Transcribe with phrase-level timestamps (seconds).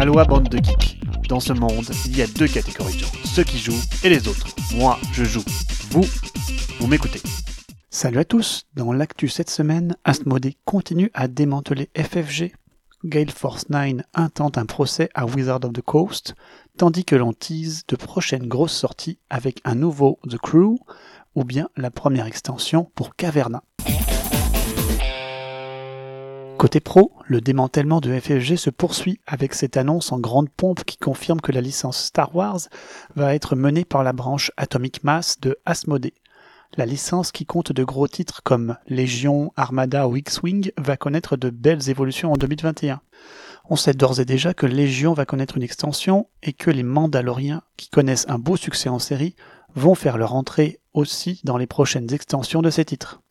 [0.00, 0.98] Aloha bande de geeks.
[1.28, 4.28] Dans ce monde, il y a deux catégories de gens, ceux qui jouent et les
[4.28, 4.46] autres.
[4.74, 5.44] Moi, je joue.
[5.90, 6.06] Vous,
[6.80, 7.20] vous m'écoutez.
[7.90, 12.54] Salut à tous, dans l'actu cette semaine, Asmodee continue à démanteler FFG.
[13.04, 16.34] Gale Force 9 intente un procès à Wizard of the Coast,
[16.78, 20.78] tandis que l'on tease de prochaines grosses sorties avec un nouveau The Crew
[21.34, 23.62] ou bien la première extension pour Caverna.
[26.60, 30.98] Côté pro, le démantèlement de FFG se poursuit avec cette annonce en grande pompe qui
[30.98, 32.60] confirme que la licence Star Wars
[33.16, 36.12] va être menée par la branche Atomic Mass de Asmodee.
[36.76, 41.48] La licence qui compte de gros titres comme Légion, Armada ou X-Wing va connaître de
[41.48, 43.00] belles évolutions en 2021.
[43.70, 47.62] On sait d'ores et déjà que Légion va connaître une extension et que les Mandaloriens,
[47.78, 49.34] qui connaissent un beau succès en série,
[49.74, 53.22] vont faire leur entrée aussi dans les prochaines extensions de ces titres.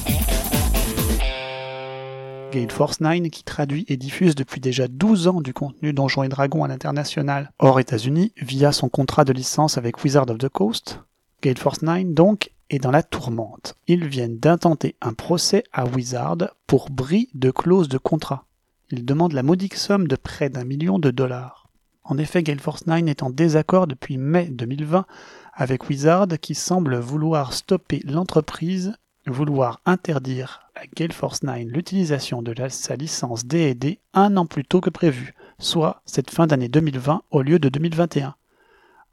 [2.52, 6.30] Gale Force 9 qui traduit et diffuse depuis déjà 12 ans du contenu Donjons et
[6.30, 11.00] Dragons à l'international hors États-Unis via son contrat de licence avec Wizard of the Coast.
[11.44, 13.76] Gale Force 9 donc est dans la tourmente.
[13.88, 18.46] Ils viennent d'intenter un procès à Wizard pour bris de clauses de contrat.
[18.90, 21.70] Ils demandent la modique somme de près d'un million de dollars.
[22.04, 25.06] En effet, Gale Force 9 est en désaccord depuis mai 2020
[25.54, 32.56] avec Wizard qui semble vouloir stopper l'entreprise, vouloir interdire à Gale Force 9 l'utilisation de
[32.70, 37.42] sa licence D&D un an plus tôt que prévu, soit cette fin d'année 2020 au
[37.42, 38.36] lieu de 2021.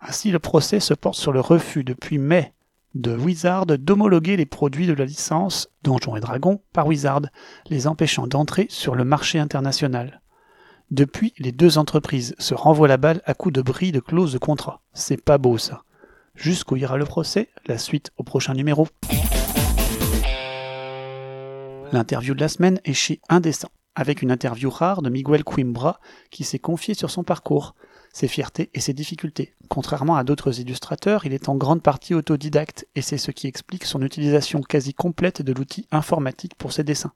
[0.01, 2.53] Ainsi, le procès se porte sur le refus depuis mai
[2.95, 7.23] de Wizard d'homologuer les produits de la licence Donjons et Dragons par Wizard,
[7.69, 10.23] les empêchant d'entrer sur le marché international.
[10.91, 14.39] Depuis, les deux entreprises se renvoient la balle à coups de bris de clauses de
[14.39, 14.83] contrat.
[14.93, 15.83] C'est pas beau ça.
[16.35, 17.49] Jusqu'où ira le procès?
[17.67, 18.87] La suite au prochain numéro.
[21.97, 25.99] L'interview de la semaine est chez Indécent, avec une interview rare de Miguel Coimbra
[26.31, 27.75] qui s'est confié sur son parcours,
[28.13, 29.55] ses fiertés et ses difficultés.
[29.71, 33.87] Contrairement à d'autres illustrateurs, il est en grande partie autodidacte et c'est ce qui explique
[33.87, 37.15] son utilisation quasi complète de l'outil informatique pour ses dessins.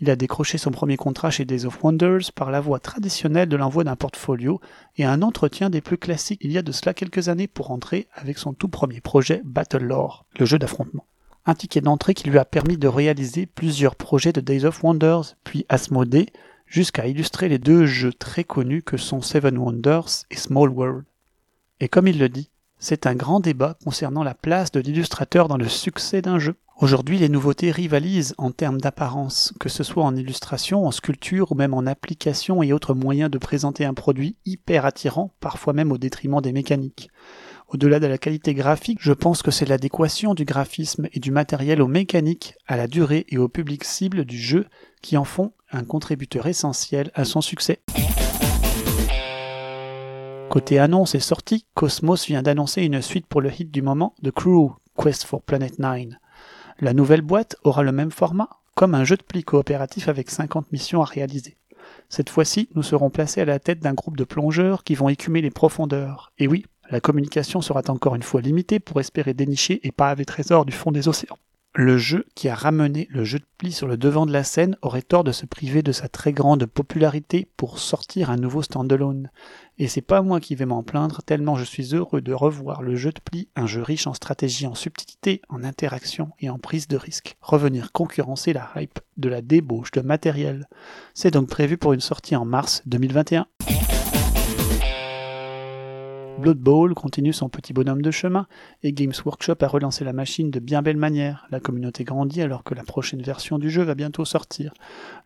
[0.00, 3.56] Il a décroché son premier contrat chez Days of Wonders par la voie traditionnelle de
[3.56, 4.60] l'envoi d'un portfolio
[4.96, 8.08] et un entretien des plus classiques il y a de cela quelques années pour entrer
[8.14, 11.06] avec son tout premier projet Battle Lore, le jeu d'affrontement
[11.44, 15.36] un ticket d'entrée qui lui a permis de réaliser plusieurs projets de Days of Wonders,
[15.44, 16.28] puis Asmodee,
[16.66, 21.04] jusqu'à illustrer les deux jeux très connus que sont Seven Wonders et Small World.
[21.80, 25.56] Et comme il le dit, c'est un grand débat concernant la place de l'illustrateur dans
[25.56, 26.54] le succès d'un jeu.
[26.80, 31.54] Aujourd'hui, les nouveautés rivalisent en termes d'apparence, que ce soit en illustration, en sculpture ou
[31.54, 35.98] même en application et autres moyens de présenter un produit hyper attirant, parfois même au
[35.98, 37.10] détriment des mécaniques.
[37.72, 41.80] Au-delà de la qualité graphique, je pense que c'est l'adéquation du graphisme et du matériel
[41.80, 44.66] aux mécaniques, à la durée et au public cible du jeu
[45.00, 47.80] qui en font un contributeur essentiel à son succès.
[50.50, 54.32] Côté annonce et sortie, Cosmos vient d'annoncer une suite pour le hit du moment, The
[54.32, 54.72] Crew,
[55.02, 56.08] Quest for Planet 9.
[56.78, 60.72] La nouvelle boîte aura le même format, comme un jeu de pli coopératif avec 50
[60.72, 61.56] missions à réaliser.
[62.10, 65.40] Cette fois-ci, nous serons placés à la tête d'un groupe de plongeurs qui vont écumer
[65.40, 66.32] les profondeurs.
[66.38, 70.66] Et oui, la communication sera encore une fois limitée pour espérer dénicher et pas trésors
[70.66, 71.38] du fond des océans.
[71.74, 74.76] Le jeu qui a ramené le jeu de pli sur le devant de la scène
[74.82, 79.30] aurait tort de se priver de sa très grande popularité pour sortir un nouveau standalone.
[79.78, 82.94] Et c'est pas moi qui vais m'en plaindre, tellement je suis heureux de revoir le
[82.94, 86.88] jeu de pli, un jeu riche en stratégie, en subtilité, en interaction et en prise
[86.88, 90.68] de risque, revenir concurrencer la hype de la débauche de matériel.
[91.14, 93.46] C'est donc prévu pour une sortie en mars 2021.
[96.42, 98.48] Blood Bowl continue son petit bonhomme de chemin
[98.82, 101.46] et Games Workshop a relancé la machine de bien belle manière.
[101.52, 104.74] La communauté grandit alors que la prochaine version du jeu va bientôt sortir.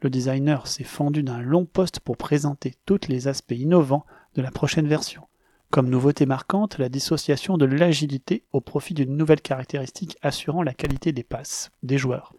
[0.02, 4.04] Le designer s'est fendu d'un long poste pour présenter tous les aspects innovants
[4.34, 5.22] de la prochaine version.
[5.70, 11.12] Comme nouveauté marquante, la dissociation de l'agilité au profit d'une nouvelle caractéristique assurant la qualité
[11.12, 12.34] des passes des joueurs.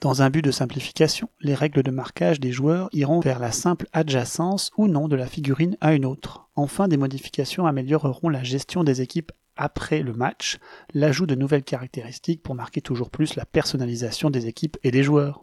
[0.00, 3.88] Dans un but de simplification, les règles de marquage des joueurs iront vers la simple
[3.92, 6.48] adjacence ou non de la figurine à une autre.
[6.54, 10.58] Enfin, des modifications amélioreront la gestion des équipes après le match,
[10.94, 15.42] l'ajout de nouvelles caractéristiques pour marquer toujours plus la personnalisation des équipes et des joueurs.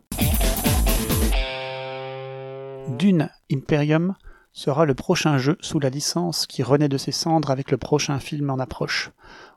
[2.98, 4.16] Dune Imperium
[4.54, 8.20] sera le prochain jeu sous la licence qui renaît de ses cendres avec le prochain
[8.20, 9.12] film en approche.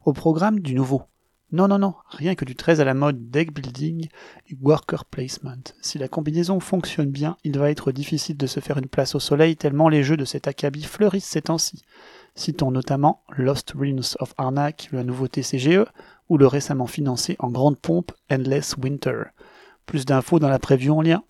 [0.05, 1.05] Au programme du nouveau
[1.51, 4.09] non, non, non, rien que du très à la mode deck building
[4.51, 5.73] et worker placement.
[5.81, 9.19] Si la combinaison fonctionne bien, il va être difficile de se faire une place au
[9.19, 11.85] soleil tellement les jeux de cet acabit fleurissent ces temps-ci.
[12.35, 15.87] Citons notamment Lost Realms of Arnak, la nouveauté CGE,
[16.29, 19.23] ou le récemment financé en grande pompe Endless Winter.
[19.87, 21.23] Plus d'infos dans la preview en lien.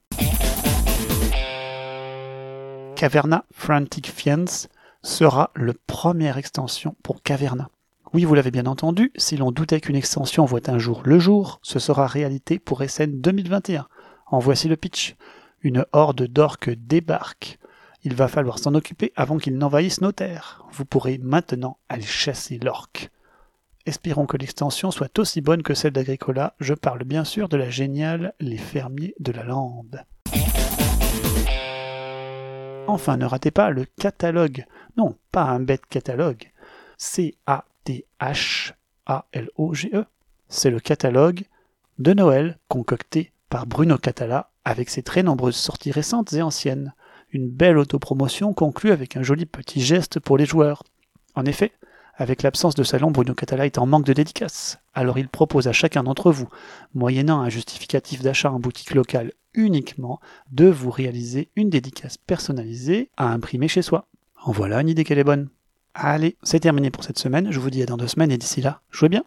[2.96, 4.66] Caverna Frantic Fiends
[5.04, 7.68] sera le première extension pour Caverna.
[8.14, 11.60] Oui, vous l'avez bien entendu, si l'on doutait qu'une extension voit un jour le jour,
[11.62, 13.86] ce sera réalité pour SN 2021.
[14.28, 15.14] En voici le pitch.
[15.60, 17.58] Une horde d'orques débarque.
[18.04, 20.64] Il va falloir s'en occuper avant qu'ils n'envahissent nos terres.
[20.72, 23.10] Vous pourrez maintenant aller chasser l'orque.
[23.84, 26.54] Espérons que l'extension soit aussi bonne que celle d'Agricola.
[26.60, 30.04] Je parle bien sûr de la géniale Les Fermiers de la Lande.
[32.86, 34.64] Enfin, ne ratez pas le catalogue.
[34.96, 36.52] Non, pas un bête catalogue.
[40.48, 41.44] C'est le catalogue
[41.98, 46.94] de Noël concocté par Bruno Catala avec ses très nombreuses sorties récentes et anciennes.
[47.30, 50.82] Une belle autopromotion conclue avec un joli petit geste pour les joueurs.
[51.34, 51.72] En effet,
[52.16, 54.78] avec l'absence de salon, Bruno Catala est en manque de dédicaces.
[54.94, 56.48] Alors il propose à chacun d'entre vous,
[56.94, 60.20] moyennant un justificatif d'achat en boutique locale uniquement,
[60.50, 64.06] de vous réaliser une dédicace personnalisée à imprimer chez soi.
[64.42, 65.48] En voilà une idée qu'elle est bonne.
[66.00, 68.60] Allez, c'est terminé pour cette semaine, je vous dis à dans deux semaines et d'ici
[68.60, 69.24] là, jouez bien